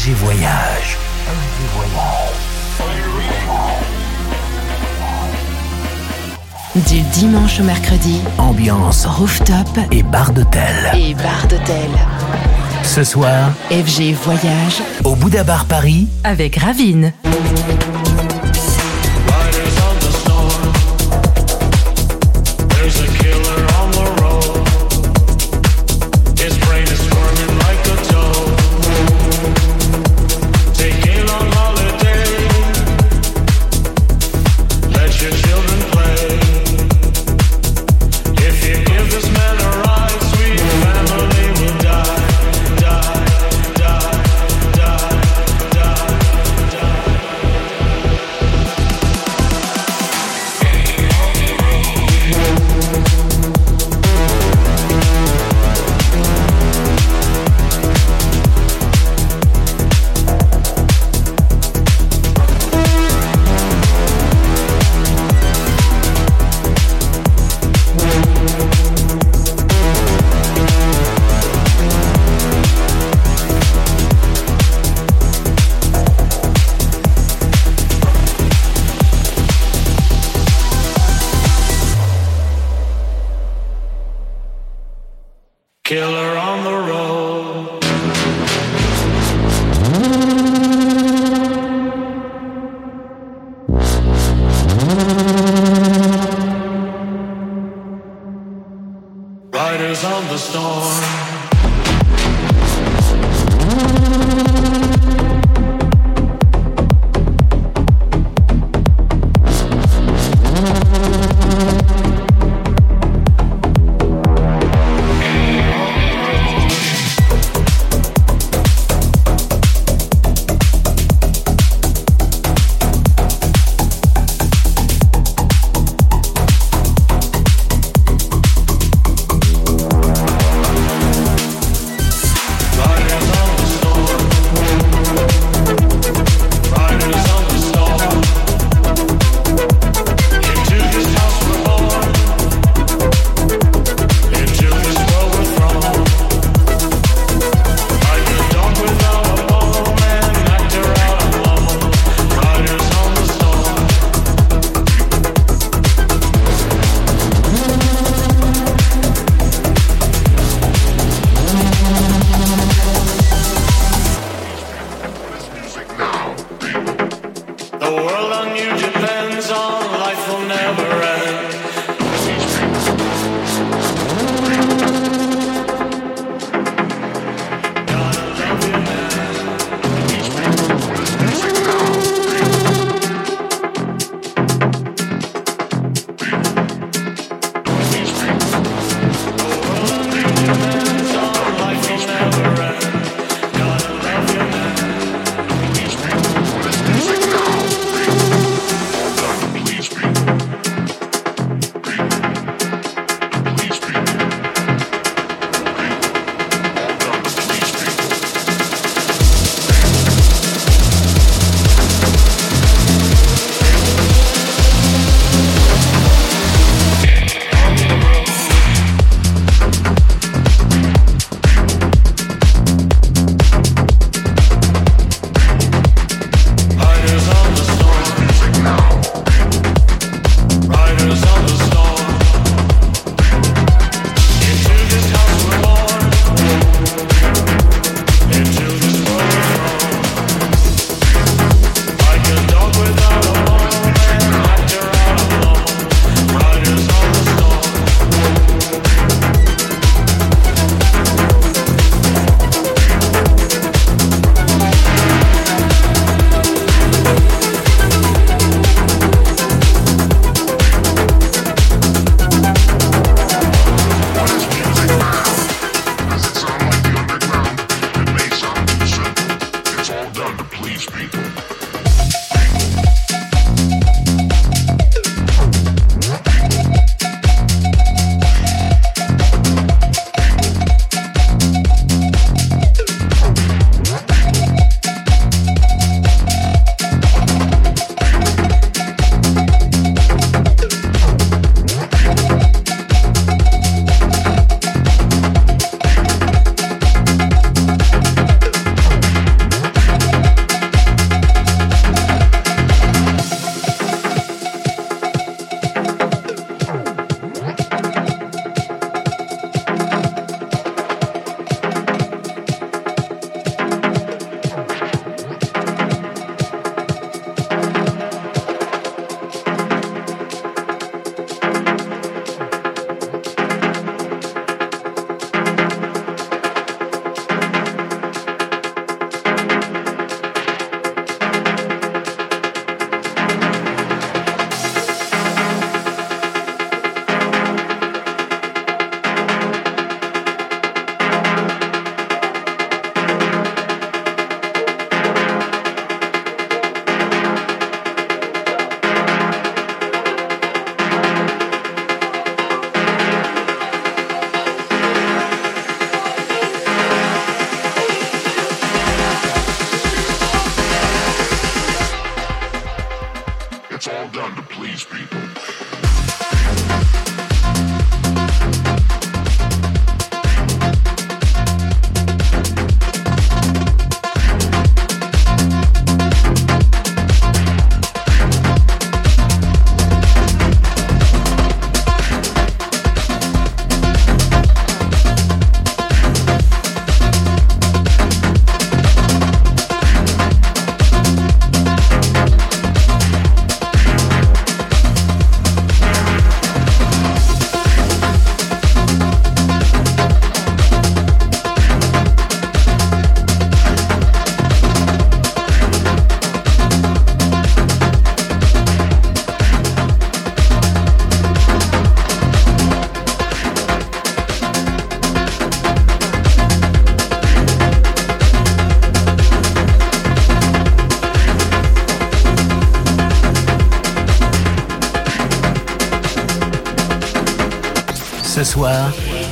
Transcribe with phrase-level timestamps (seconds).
[0.00, 0.96] RG Voyage.
[1.26, 2.40] RG Voyage.
[6.88, 10.90] Du dimanche au mercredi, ambiance rooftop et bar d'hôtel.
[10.94, 11.90] Et bar d'hôtel.
[12.82, 17.12] Ce soir, FG Voyage au Bouddha Bar Paris avec Ravine.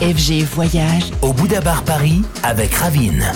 [0.08, 3.31] FG Voyage au Bouddha Bar Paris avec Ravine.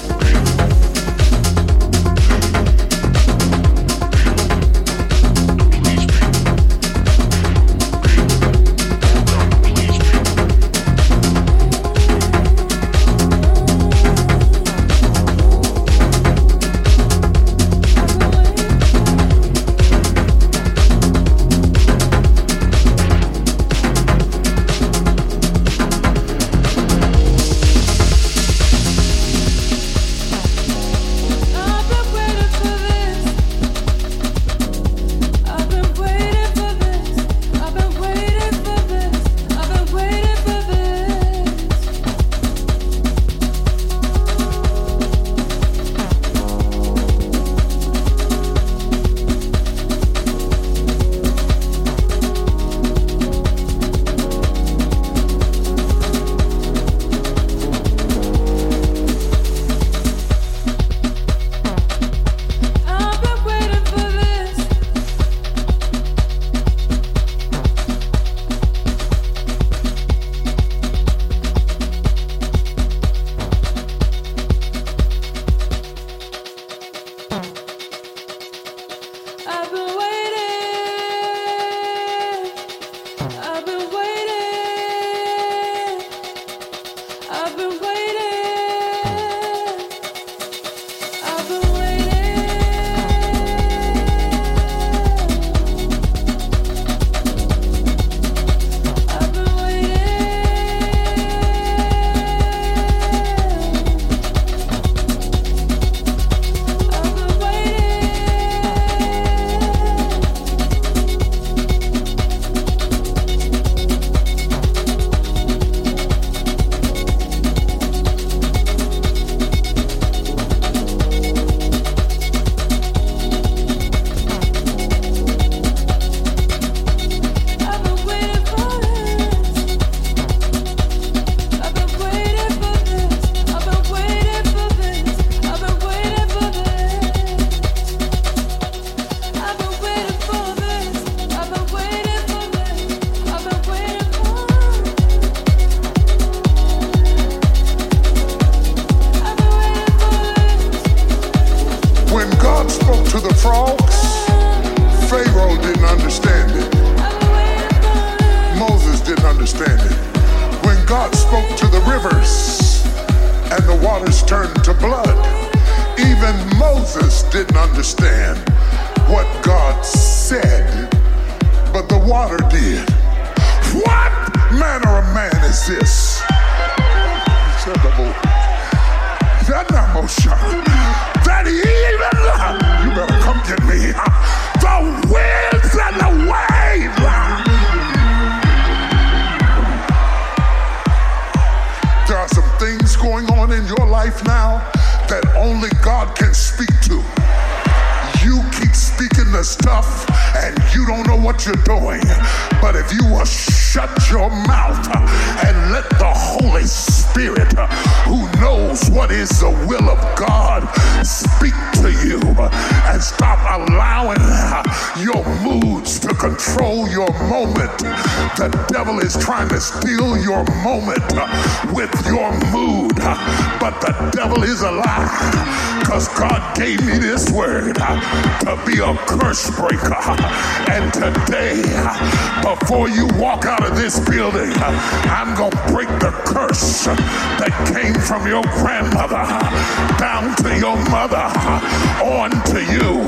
[242.03, 242.99] On to you.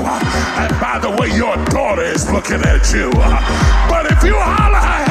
[0.55, 3.11] And by the way your daughter is looking at you.
[3.91, 5.05] But if you holler help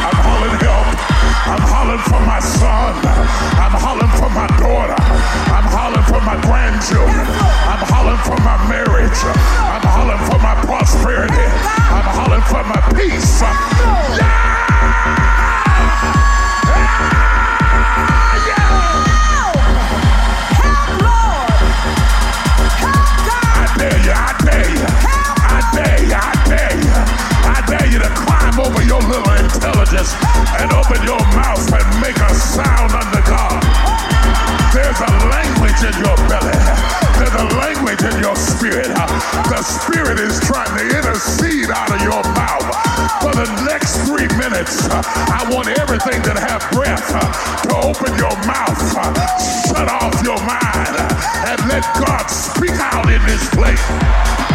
[0.00, 0.16] I'm
[0.64, 0.88] help.
[1.44, 2.96] I'm hollering for my son.
[3.60, 4.96] I'm hollering for my daughter.
[5.52, 7.28] I'm hollering for my grandchildren.
[7.68, 9.20] I'm hollering for my marriage.
[9.60, 11.36] I'm hollering for my prosperity.
[11.36, 13.42] I'm hollering for my peace.
[14.16, 15.19] Yeah!
[28.60, 30.12] over your little intelligence
[30.60, 33.56] and open your mouth and make a sound unto God.
[34.76, 36.54] There's a language in your belly.
[37.16, 38.92] There's a language in your spirit.
[39.48, 42.68] The spirit is trying to intercede out of your mouth.
[43.24, 47.08] For the next three minutes, I want everything that have breath
[47.64, 48.78] to open your mouth,
[49.68, 50.94] shut off your mind,
[51.48, 54.49] and let God speak out in this place.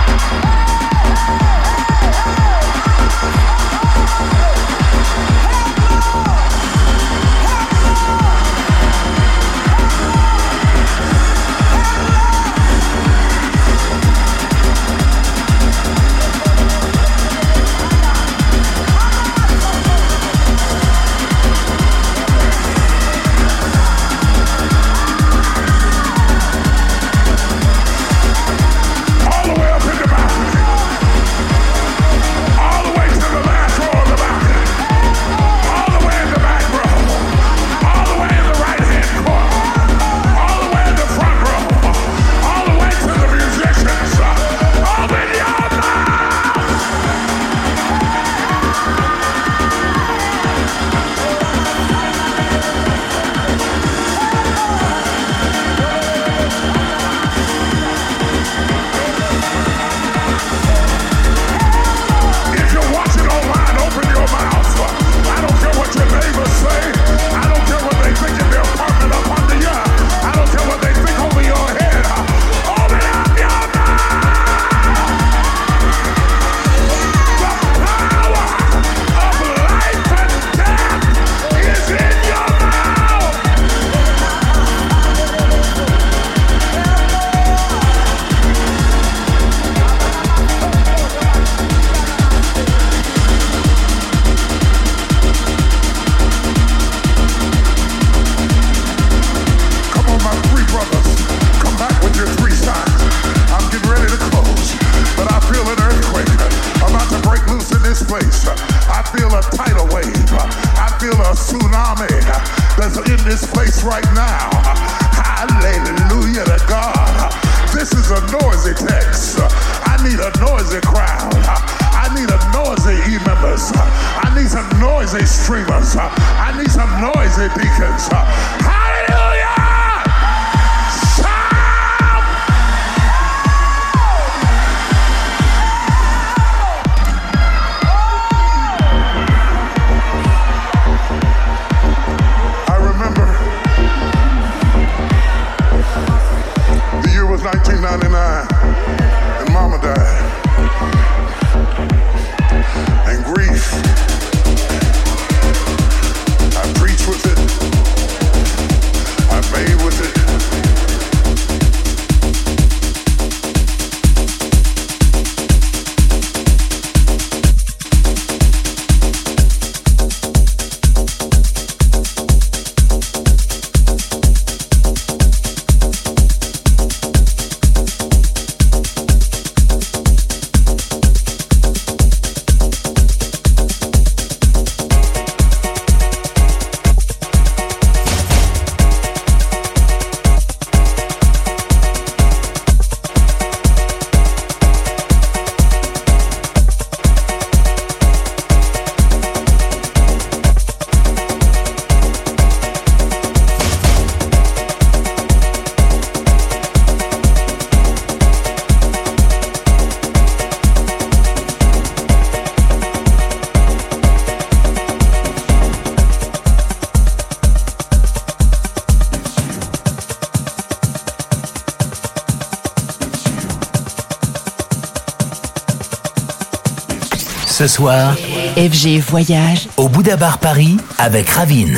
[227.76, 228.16] Soir,
[228.56, 231.78] FG Voyage au Bouddha Bar Paris avec Ravine.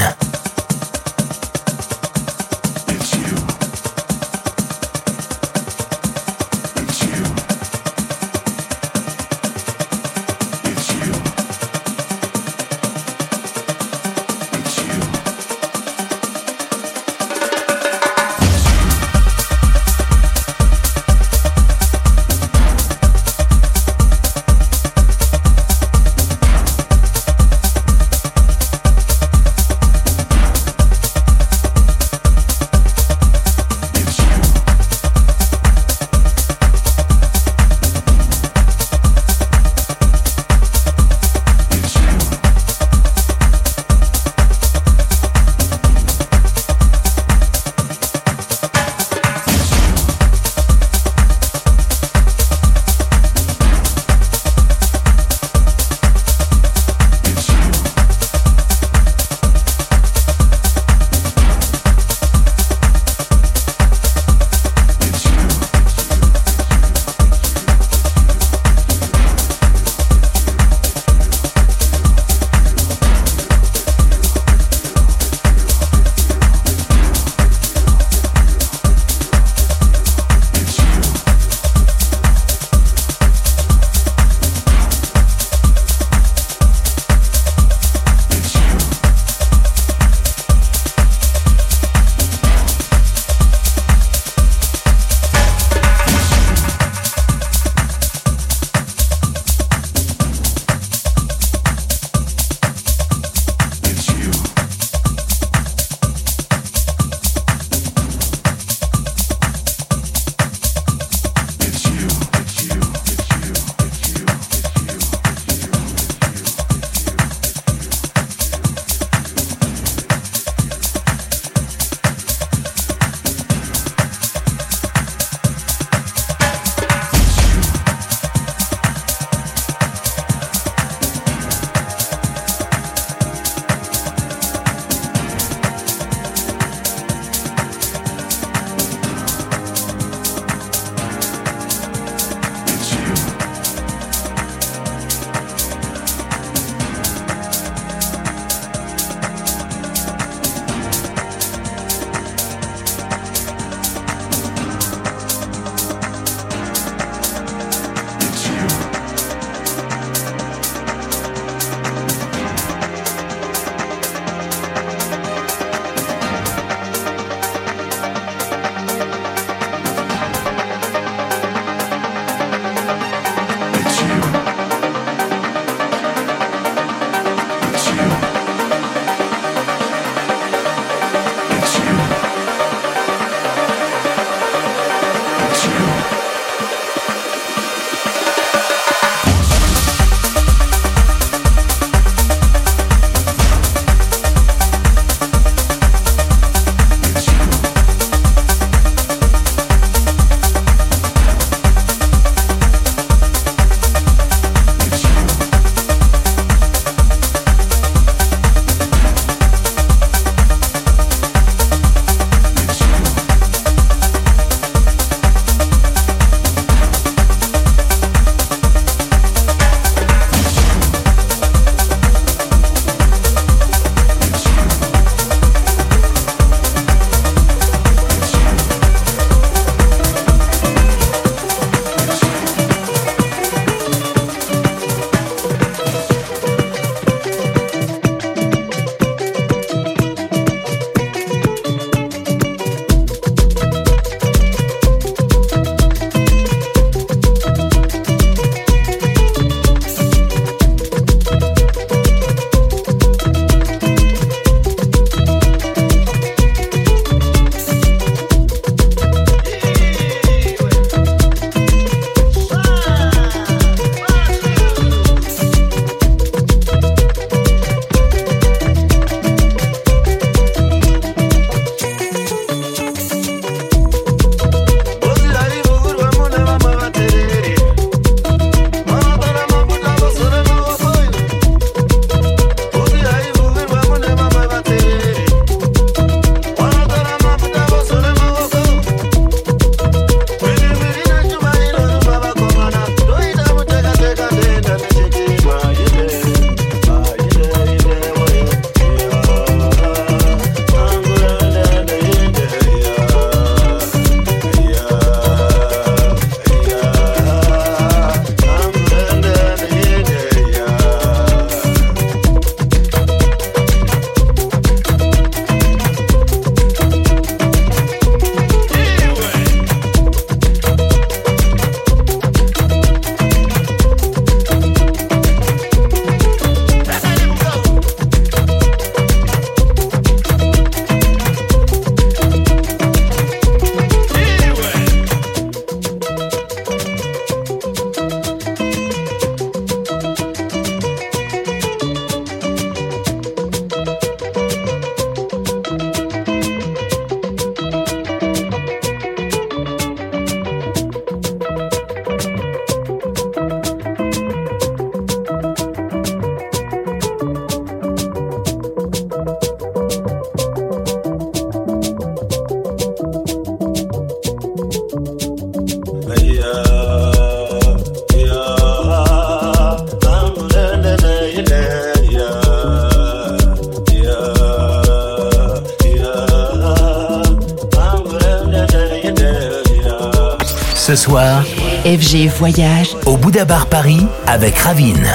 [380.97, 381.43] Soir,
[381.85, 385.07] FG Voyage au Bouddha Bar Paris avec Ravine.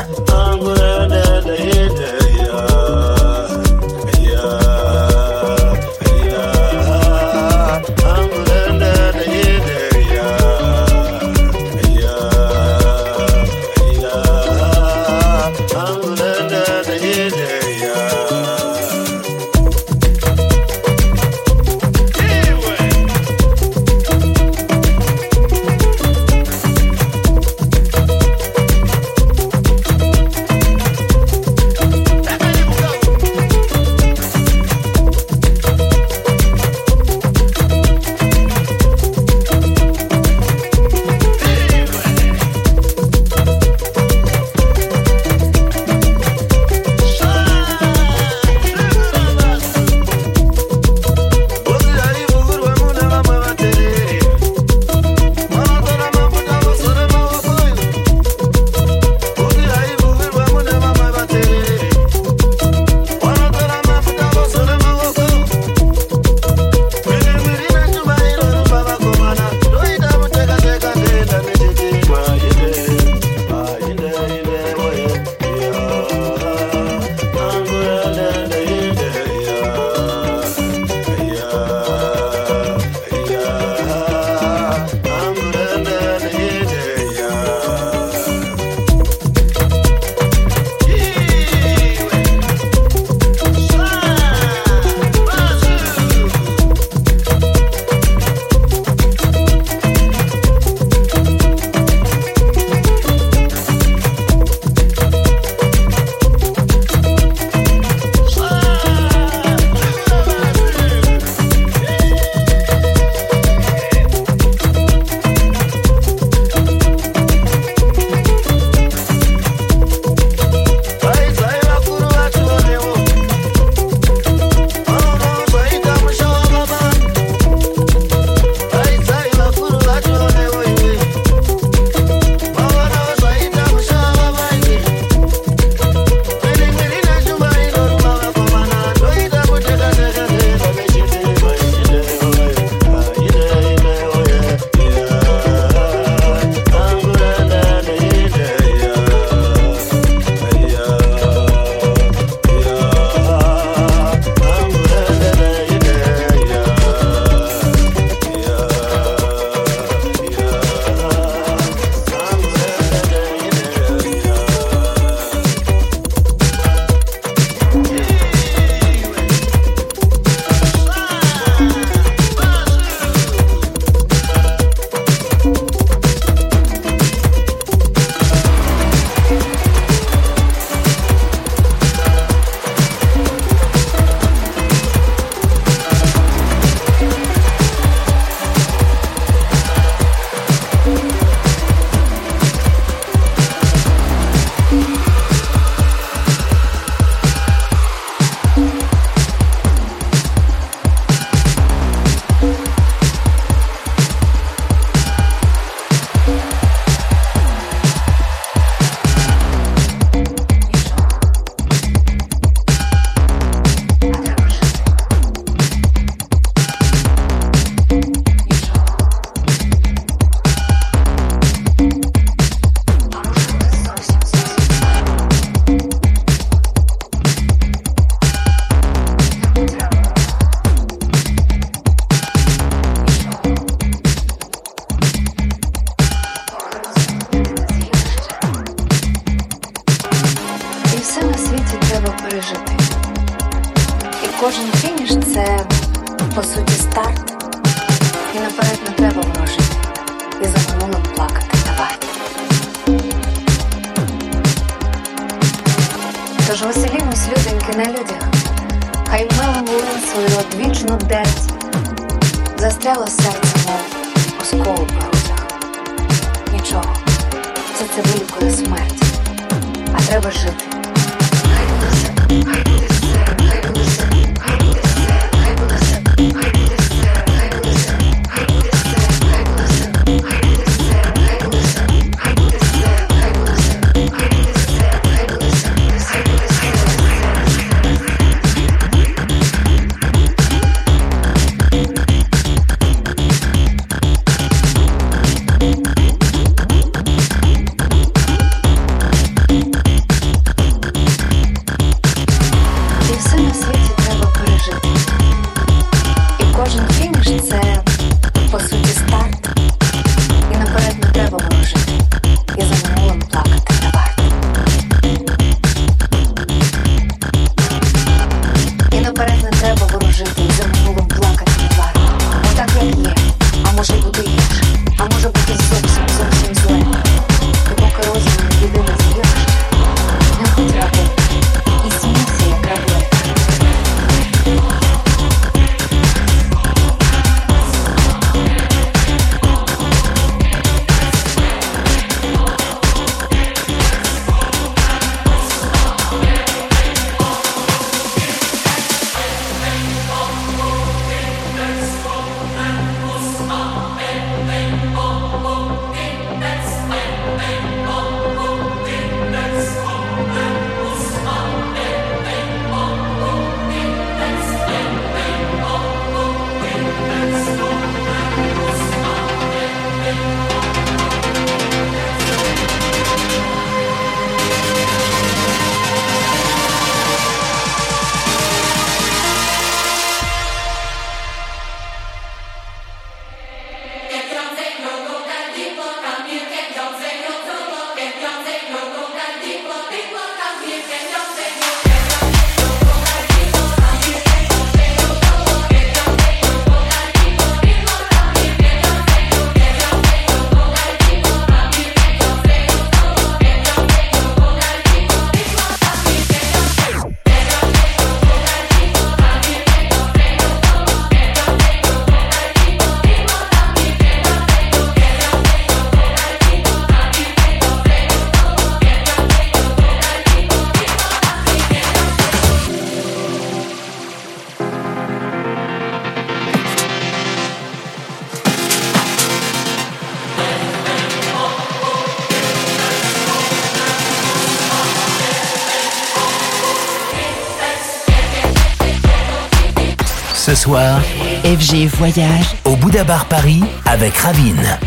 [440.64, 444.78] FG Voyage au Bouddha Bar Paris avec Ravine.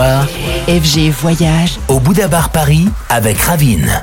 [0.00, 4.02] FG Voyage au Bouddha Bar Paris avec Ravine.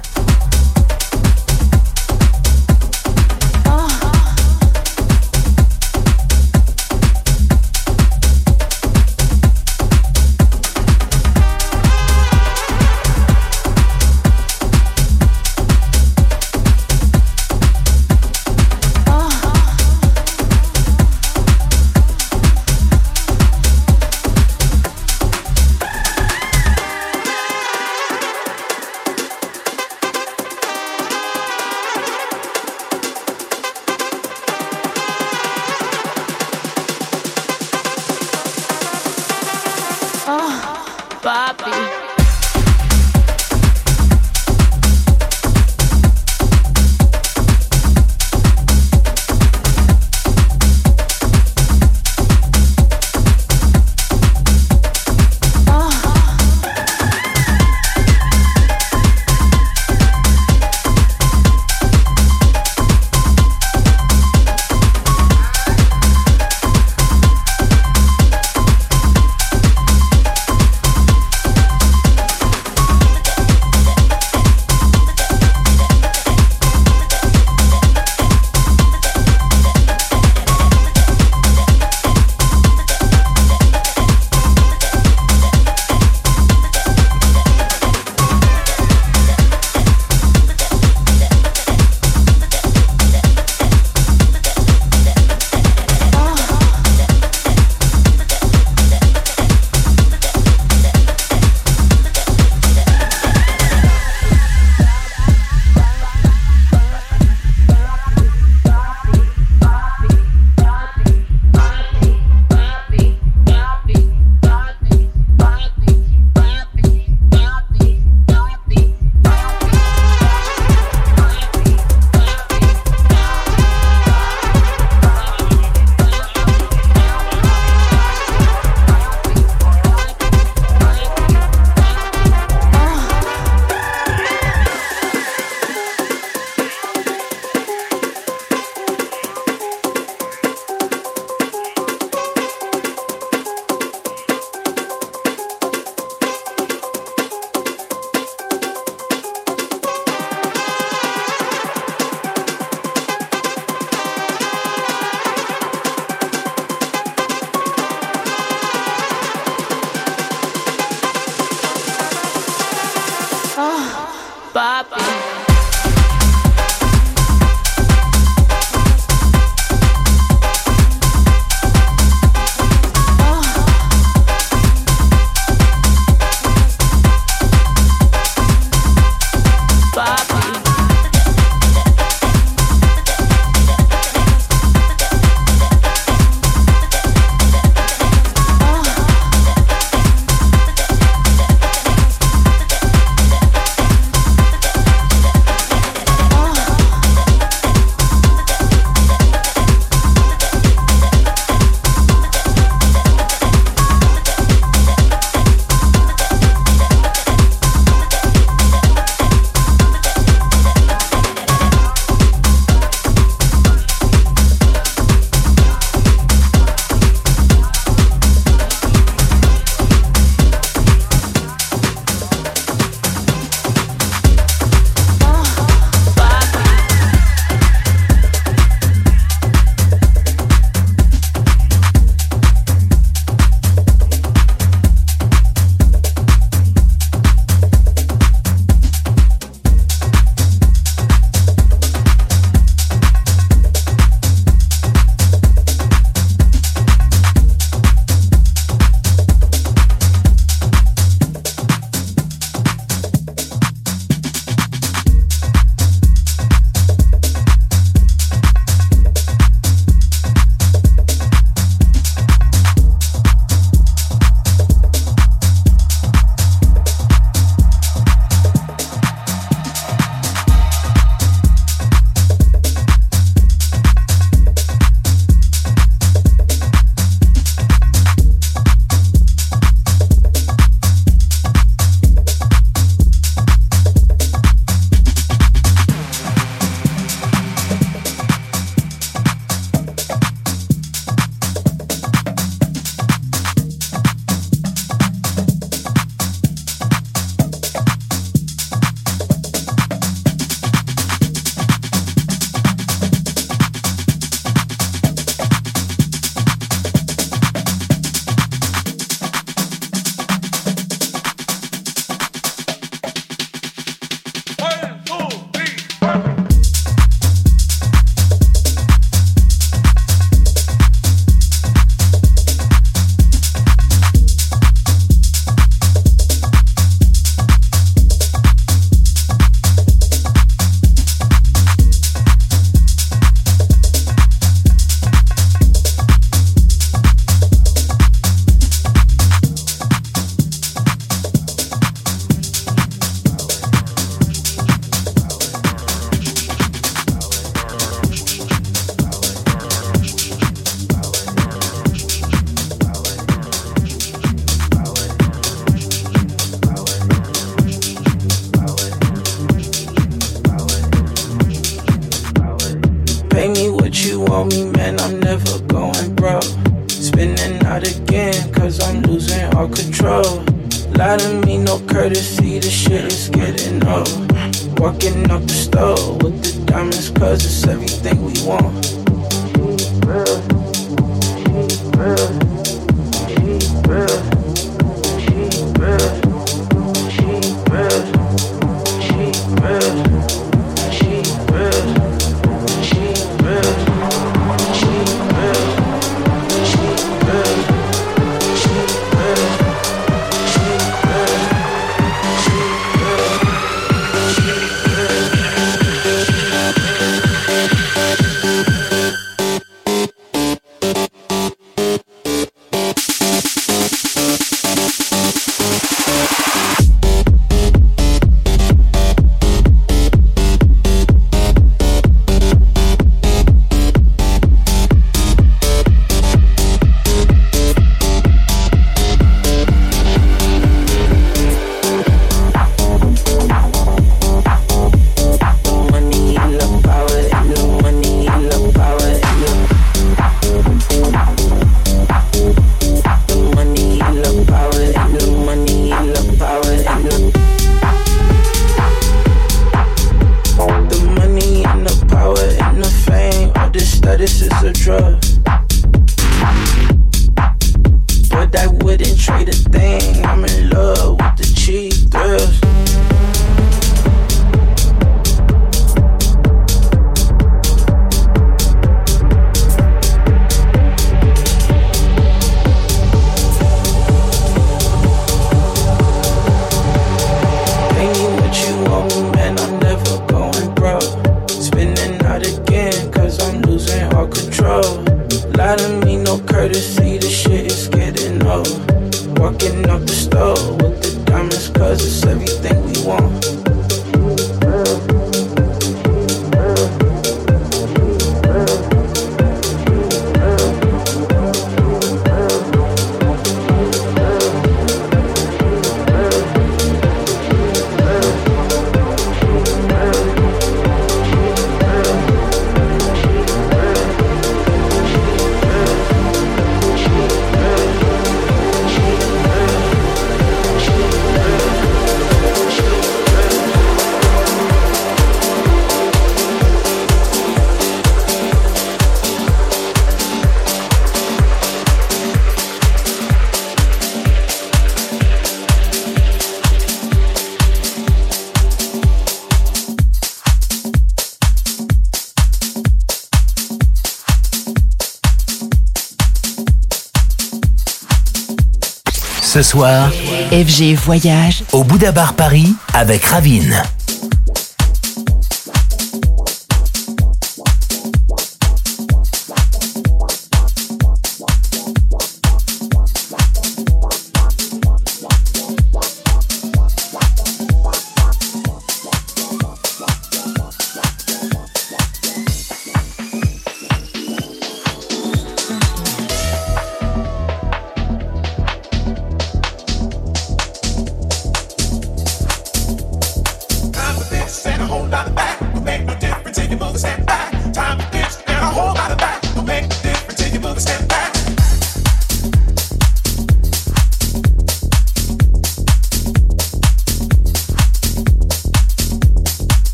[549.59, 550.09] ce soir,
[550.51, 553.83] FG Voyage au Bouddha Bar Paris avec Ravine.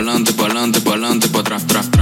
[0.00, 1.99] pa'lante, pa'lante, pa'lante, pa' atrás, tras.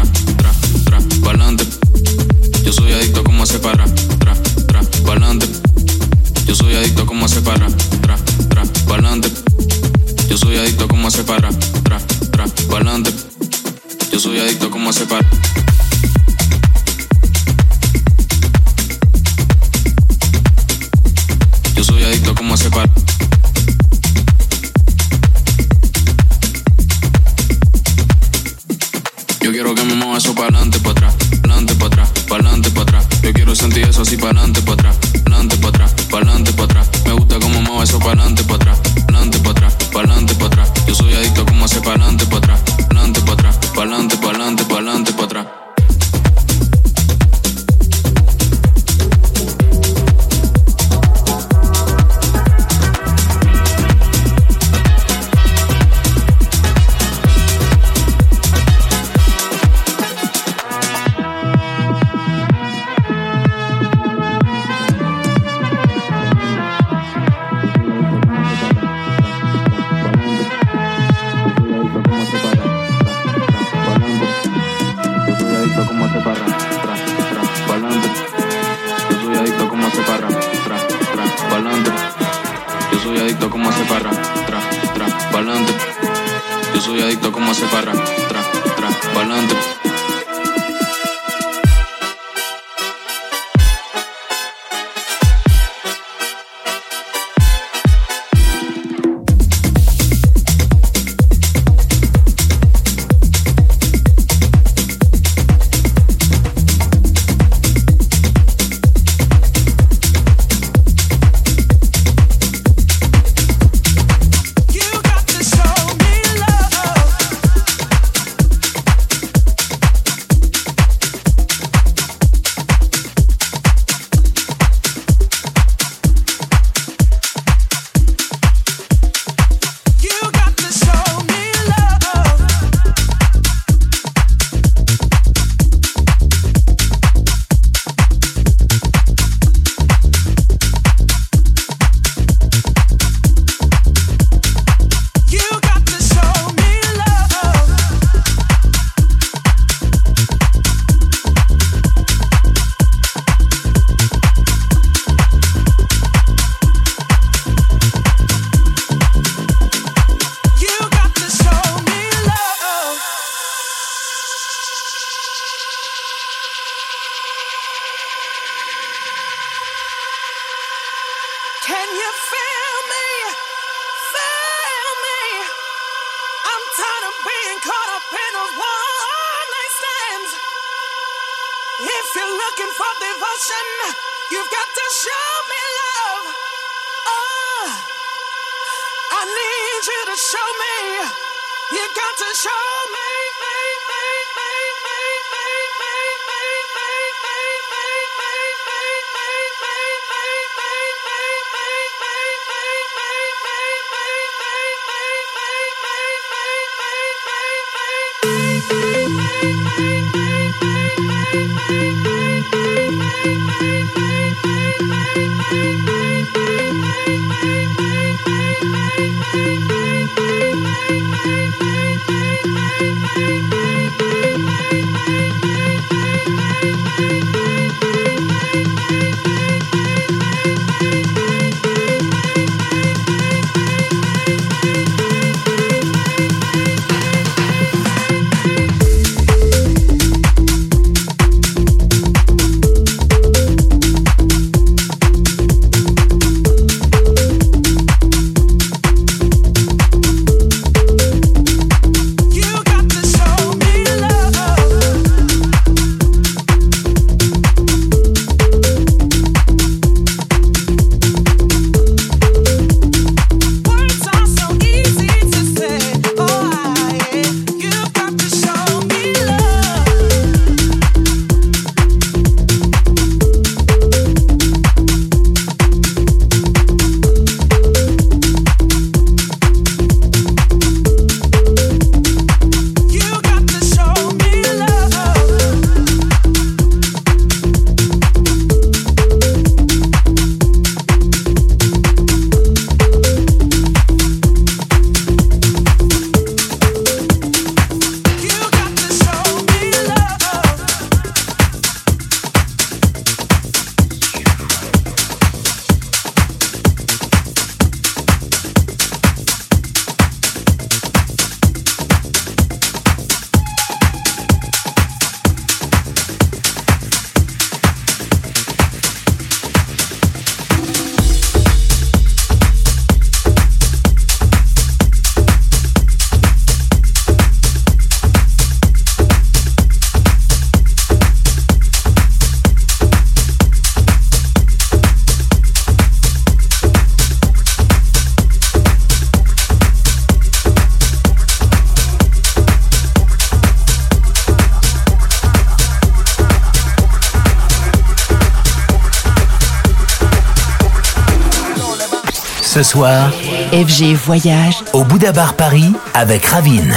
[352.59, 353.13] ce soir,
[353.53, 356.75] FG Voyage au Bouddha Bar Paris avec Ravine.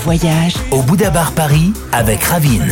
[0.00, 2.69] voyage au Bouddha Bar Paris avec Ravine.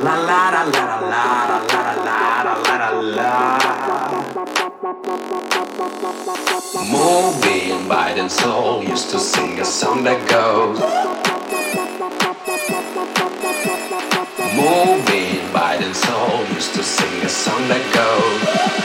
[0.00, 3.32] La la la la la la la la la la la.
[6.90, 10.78] Moving by the soul used to sing a song that goes
[14.56, 18.78] Moving by the soul used to sing a song that goes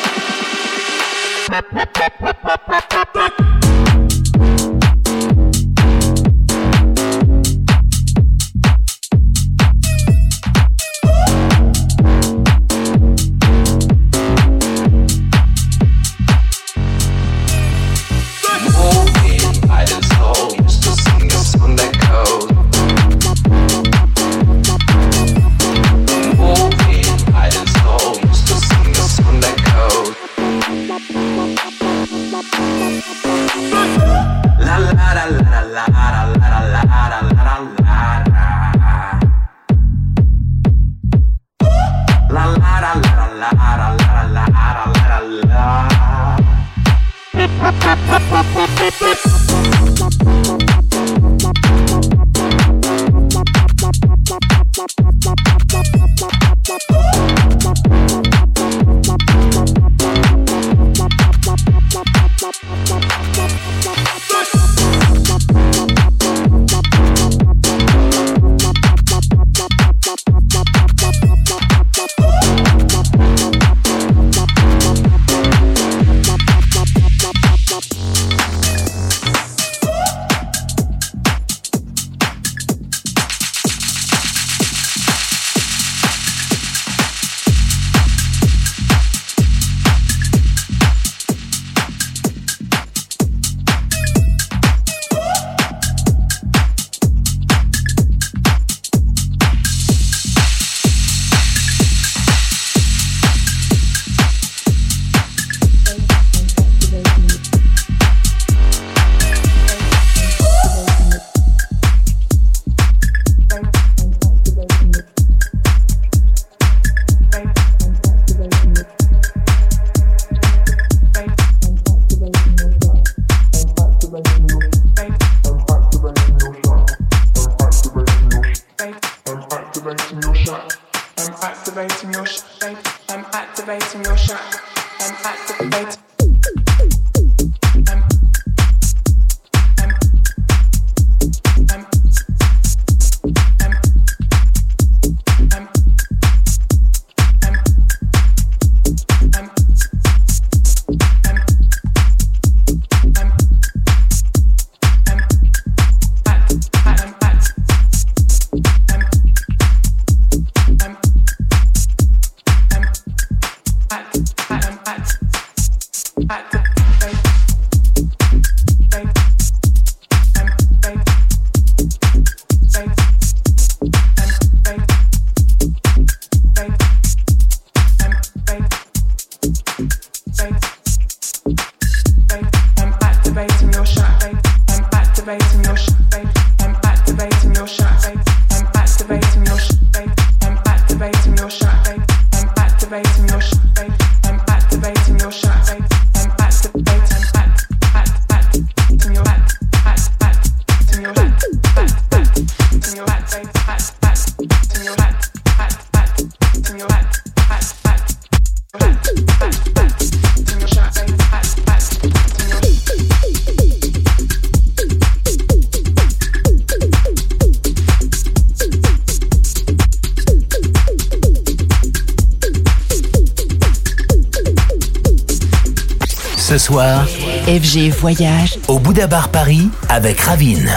[227.54, 230.72] FG Voyage au Bouddha Bar Paris avec Ravine.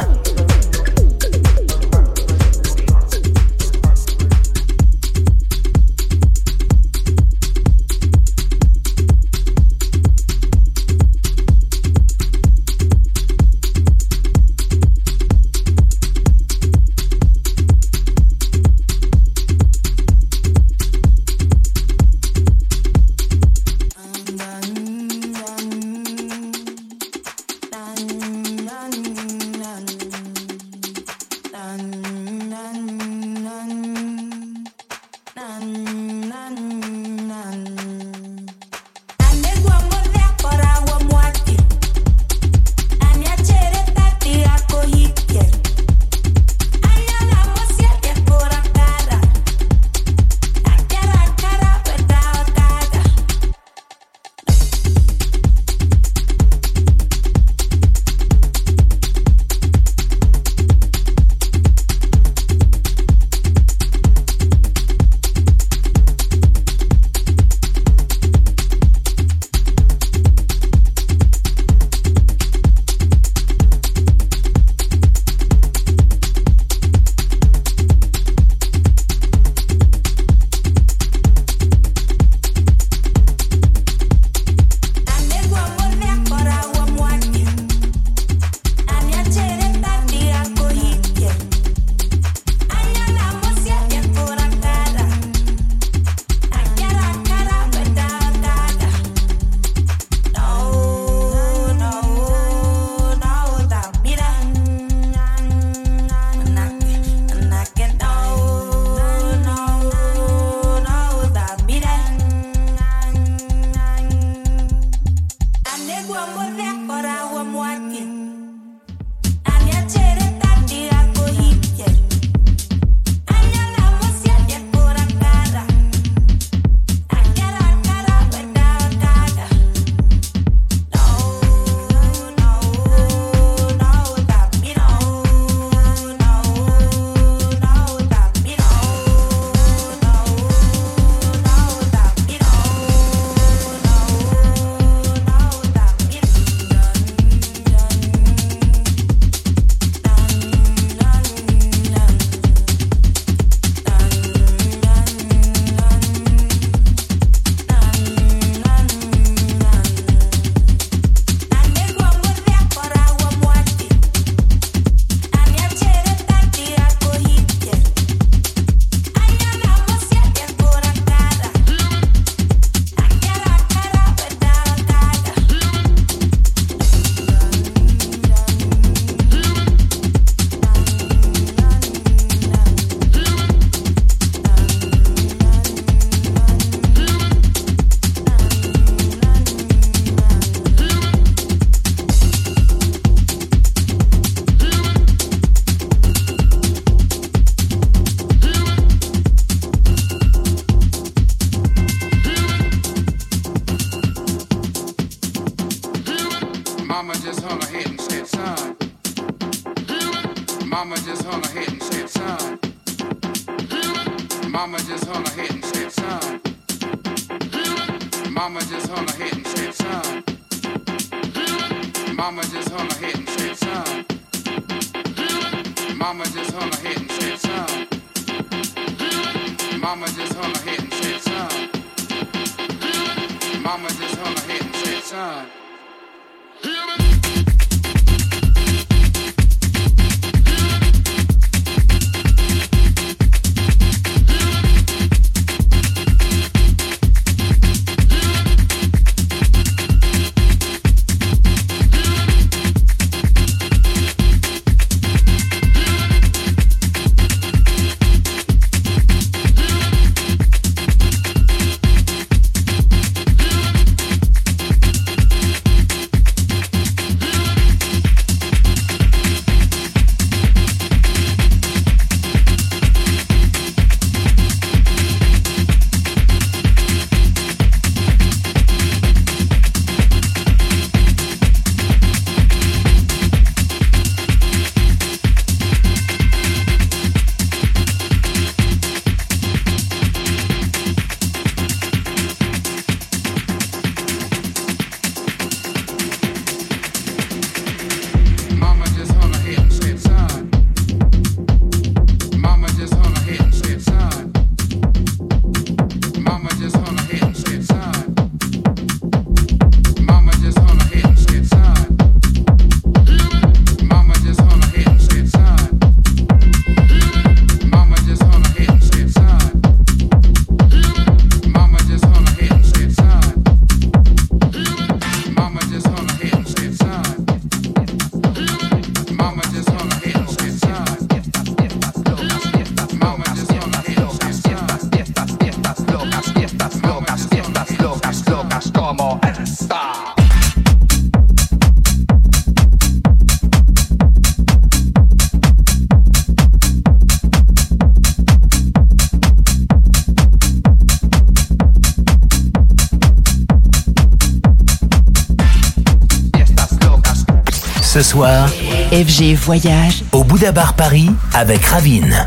[359.24, 362.22] Voyage au Bouddha Bar Paris avec Ravine.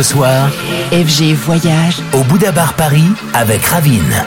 [0.00, 0.48] Ce soir,
[0.92, 4.24] FG Voyage au Bouddha Bar Paris avec Ravine.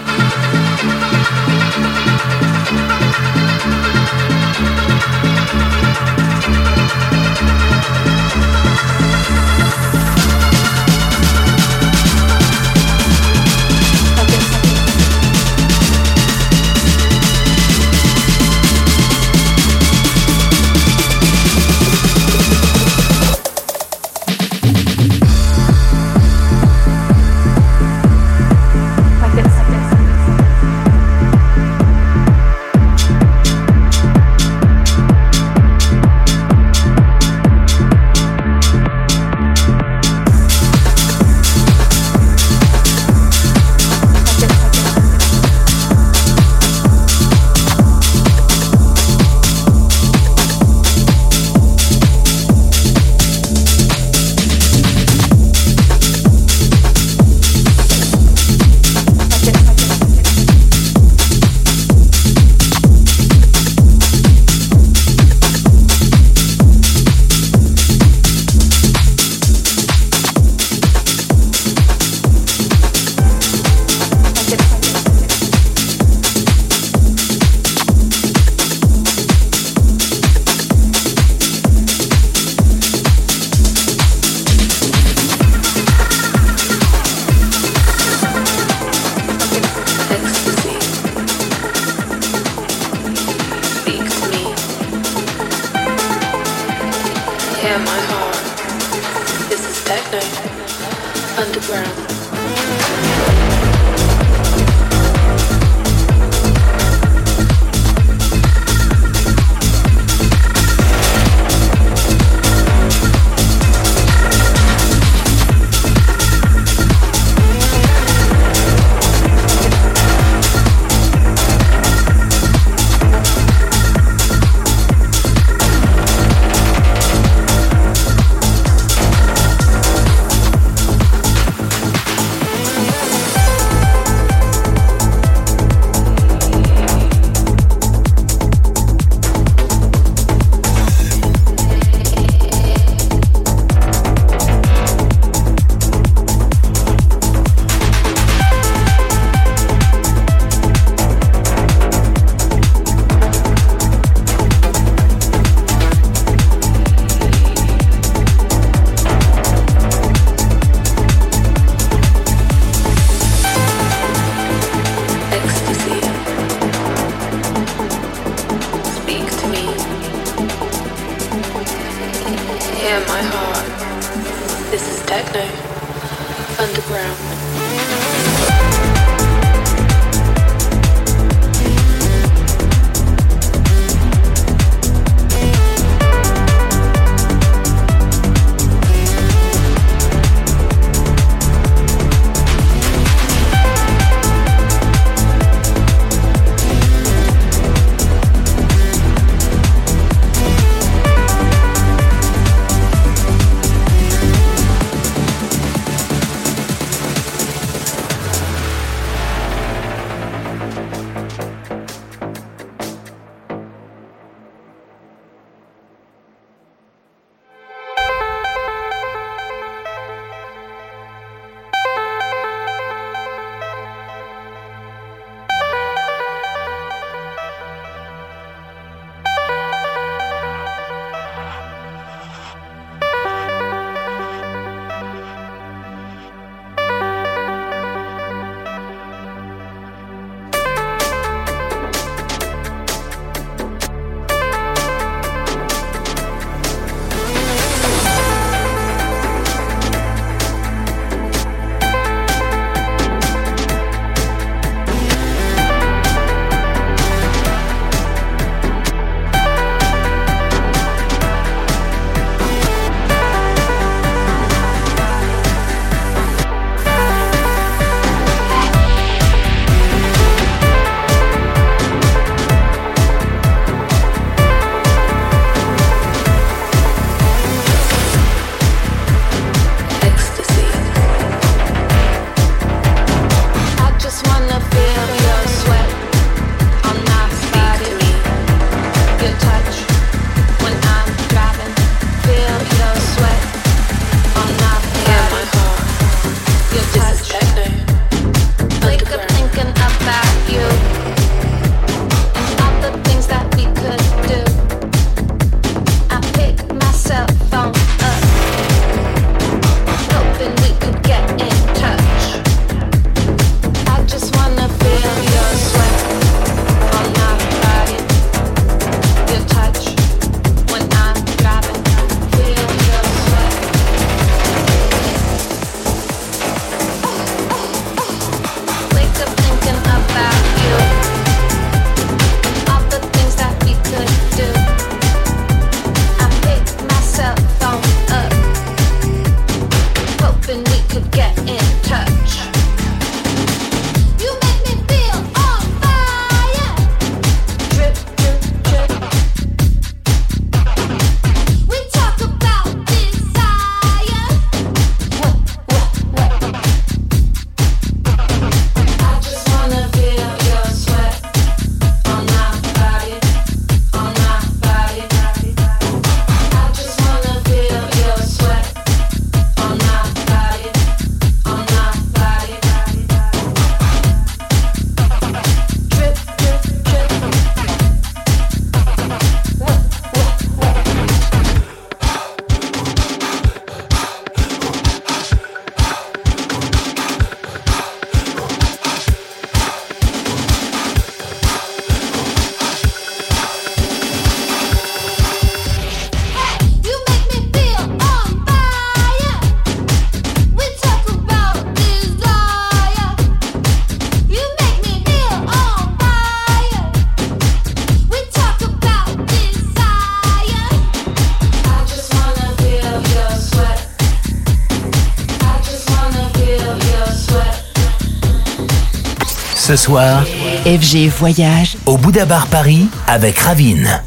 [419.83, 420.23] Soir,
[420.65, 424.01] FG Voyage au Bouddha Bar Paris avec Ravine.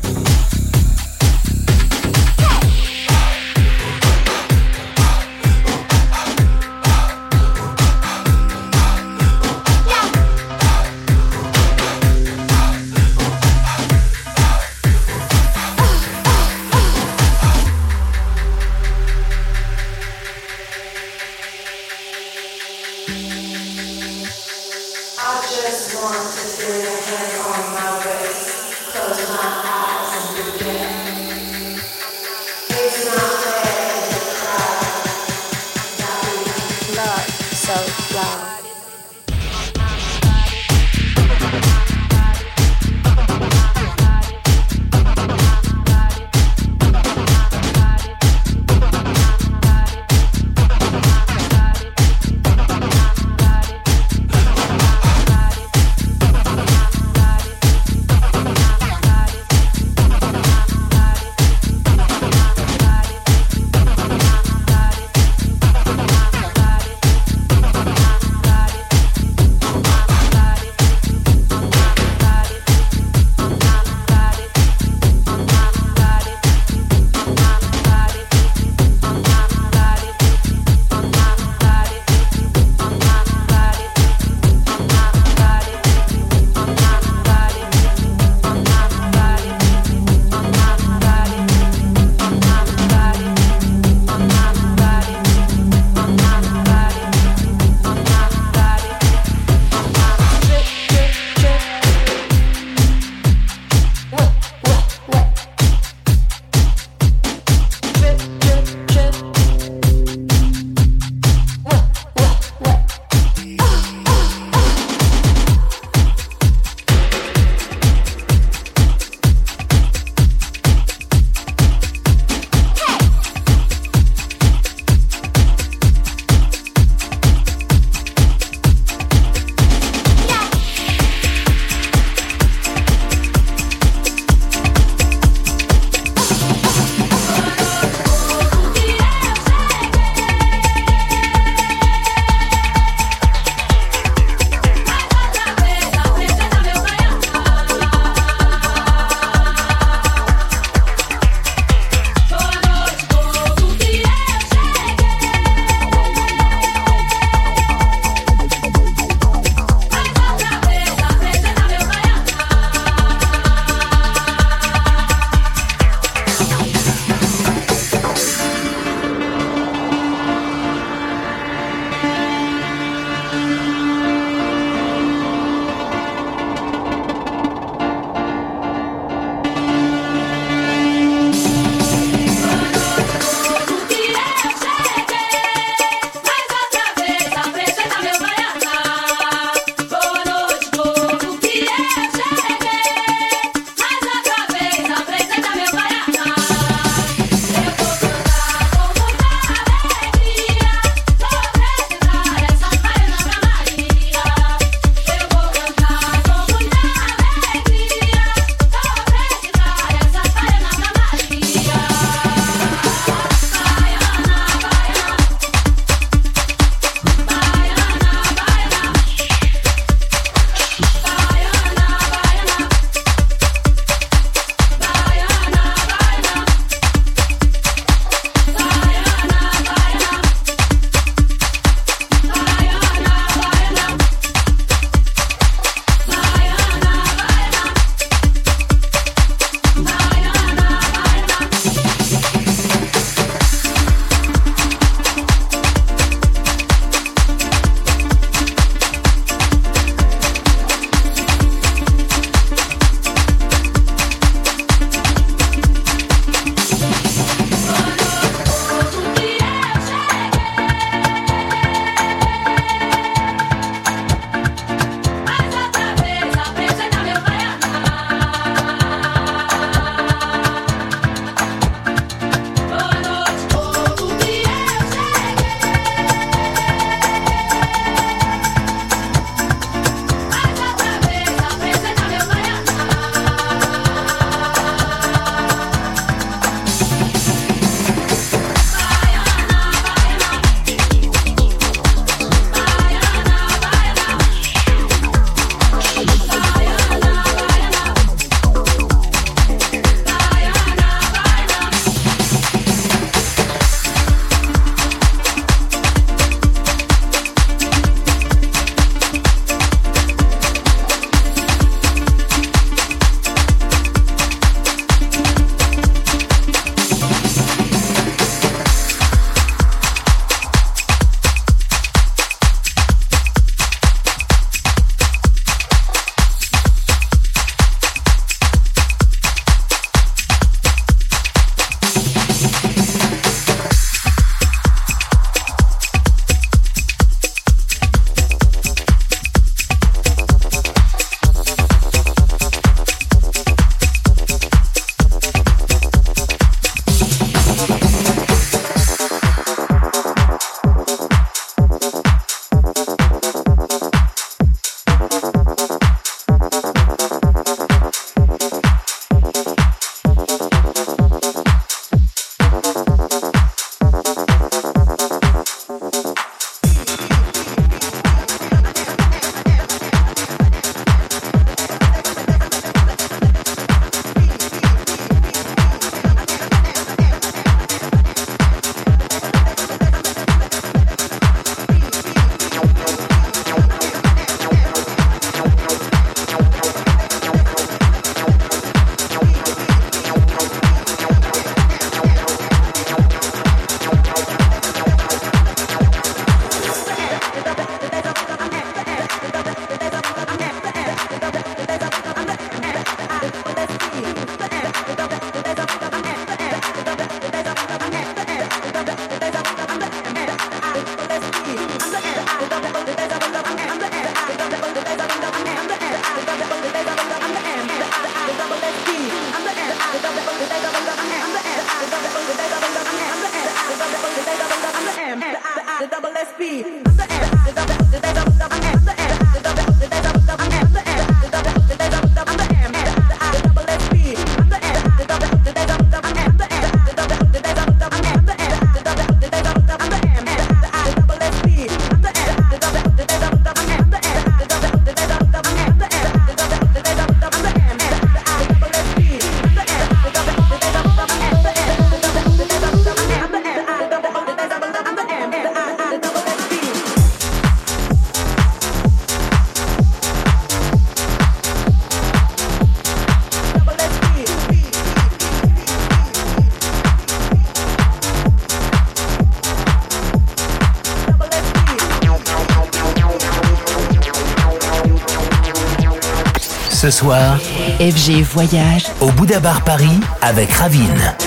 [476.97, 477.36] Soir,
[477.78, 481.25] FG Voyage au Bouddha Bar Paris avec Ravine.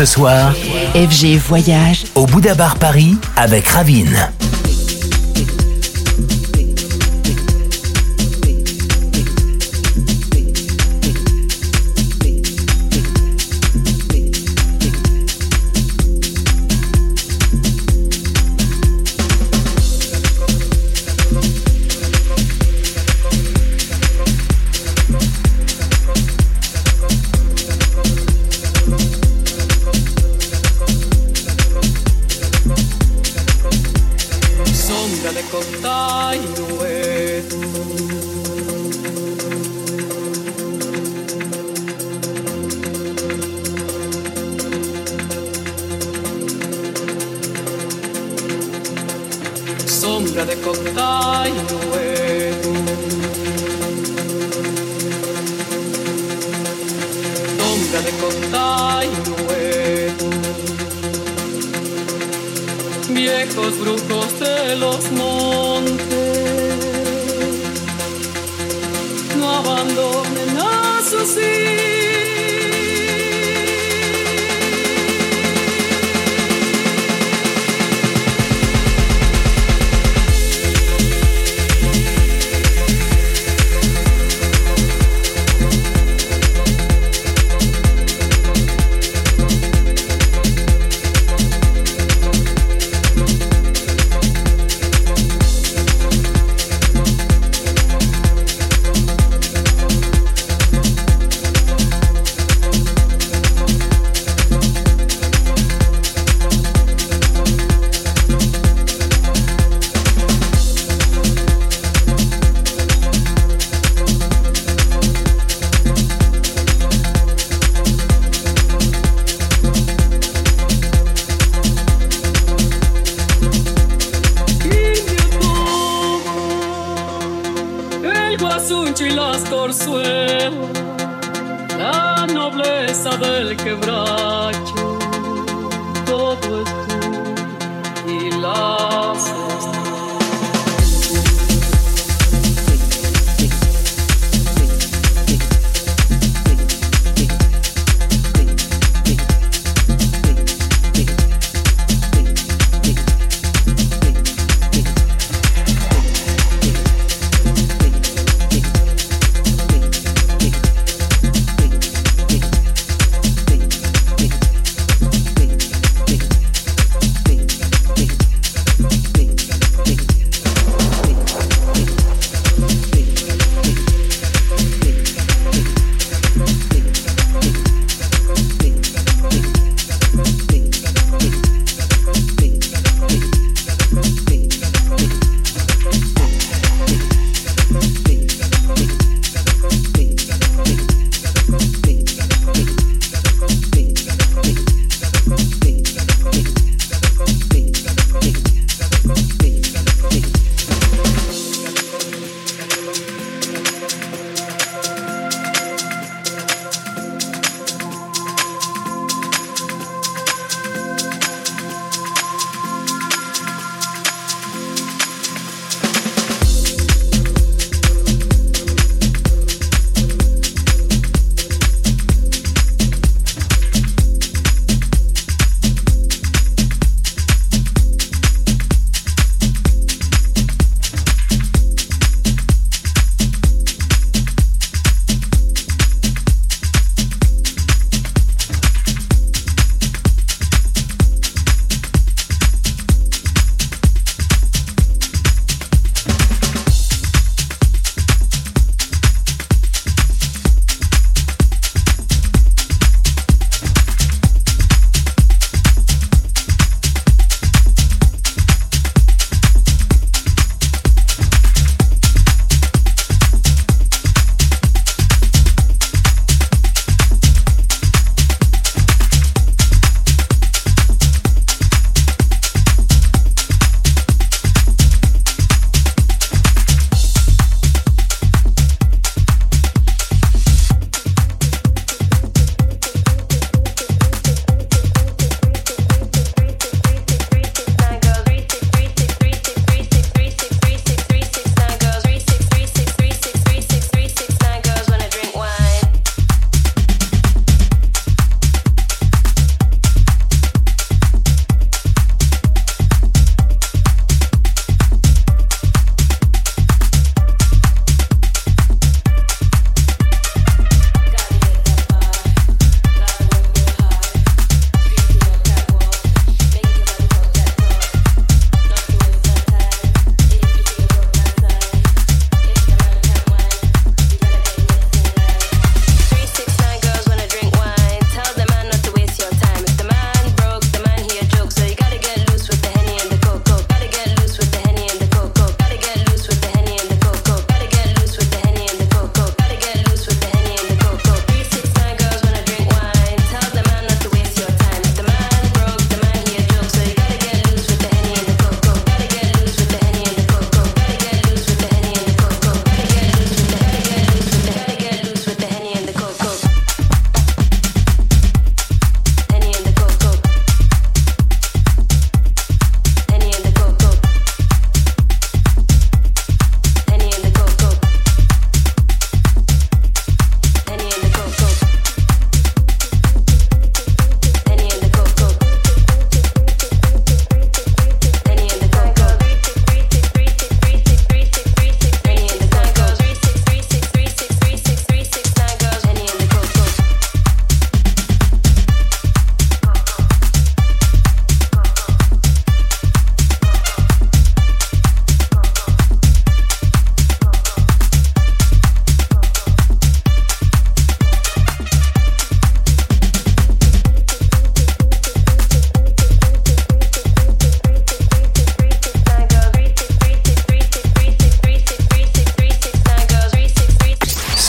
[0.00, 0.54] ce soir,
[0.94, 4.30] FG Voyage au Bouddha Bar Paris avec Ravine.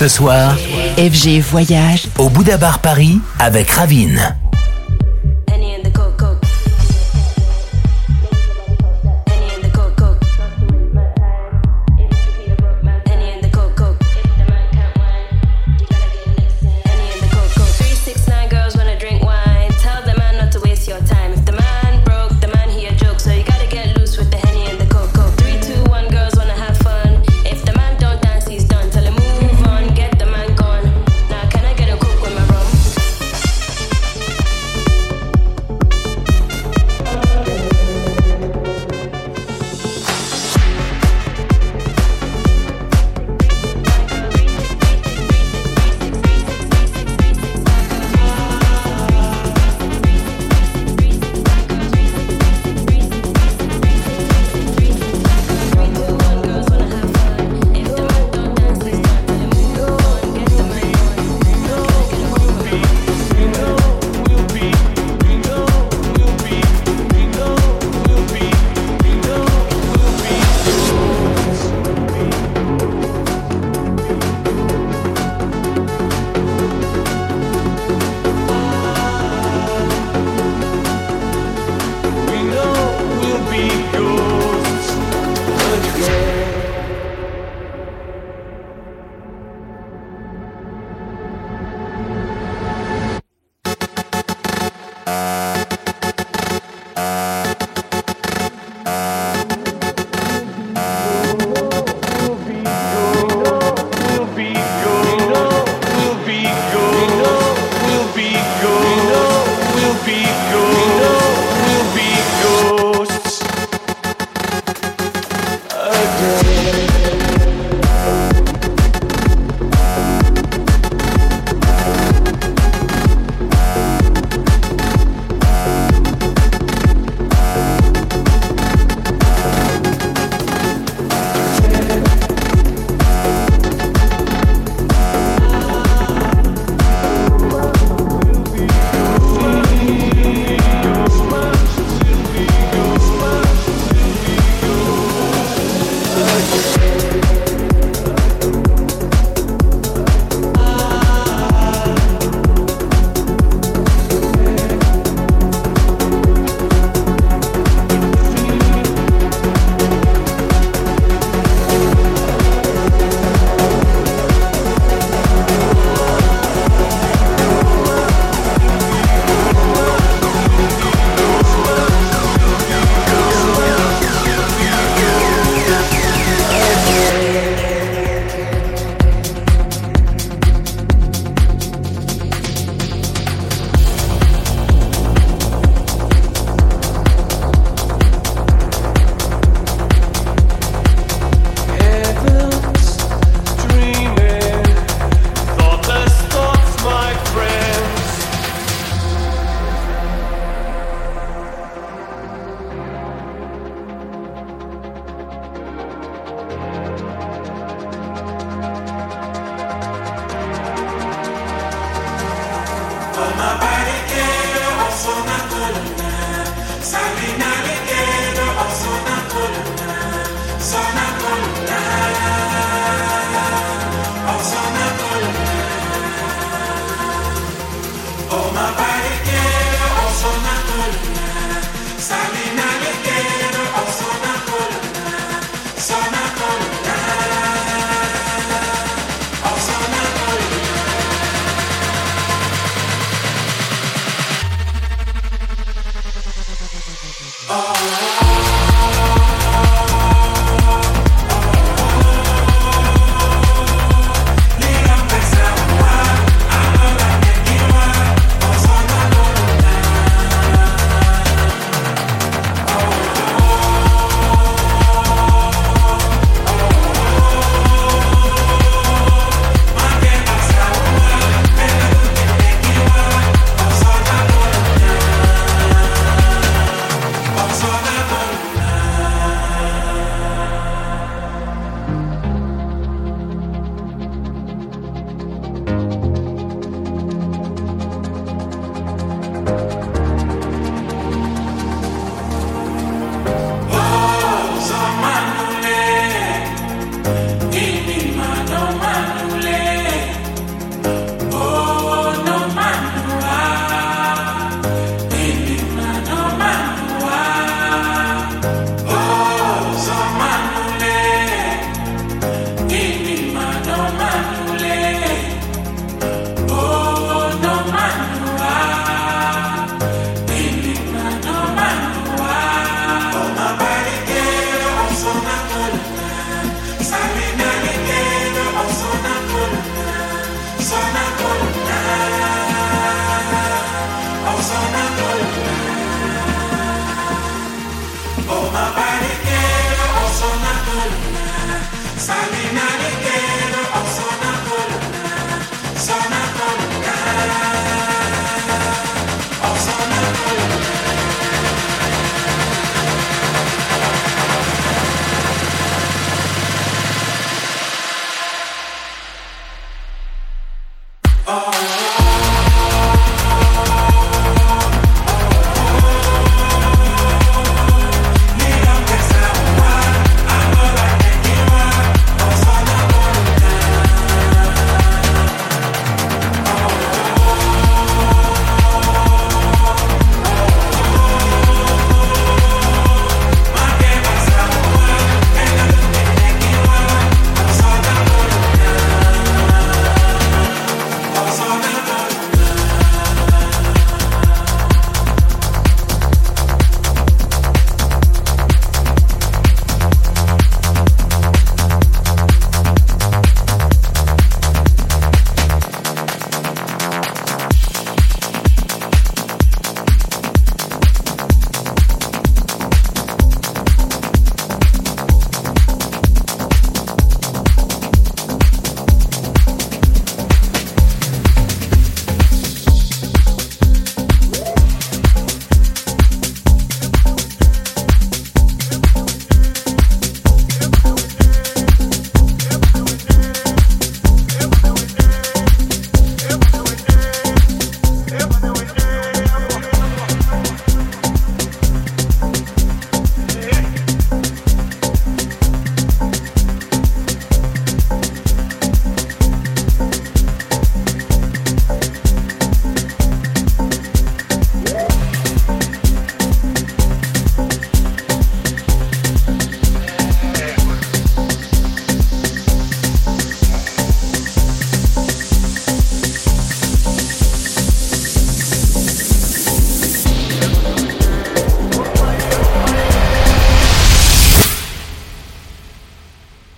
[0.02, 0.58] Ce soir,
[0.98, 4.41] FG Voyage au Bouddha Bar Paris avec Ravine.